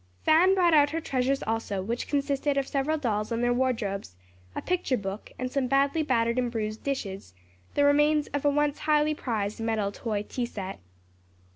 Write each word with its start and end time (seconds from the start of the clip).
Fan 0.25 0.55
brought 0.55 0.73
out 0.73 0.89
her 0.89 0.99
treasures 0.99 1.43
also, 1.43 1.83
which 1.83 2.07
consisted 2.07 2.57
of 2.57 2.67
several 2.67 2.97
dolls 2.97 3.31
and 3.31 3.43
their 3.43 3.53
wardrobes, 3.53 4.15
a 4.55 4.61
picture 4.63 4.97
book 4.97 5.31
and 5.37 5.51
some 5.51 5.67
badly 5.67 6.01
battered 6.01 6.39
and 6.39 6.51
bruised 6.51 6.83
dishes; 6.83 7.35
the 7.75 7.83
remains 7.83 8.25
of 8.29 8.43
a 8.43 8.49
once 8.49 8.79
highly 8.79 9.13
prized 9.13 9.59
metal 9.59 9.91
toy 9.91 10.25
tea 10.27 10.47
set. 10.47 10.79